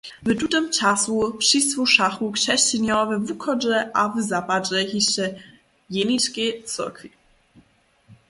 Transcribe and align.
W 0.23 0.35
tutym 0.39 0.69
času 0.79 1.21
přisłušachu 1.39 2.25
křesćenjo 2.35 2.99
we 3.09 3.17
wuchodźe 3.27 3.77
a 3.93 4.03
w 4.13 4.15
zapadźe 4.31 4.79
hišće 4.91 5.25
jeničkej 5.95 6.49
cyrkwi. 6.71 7.09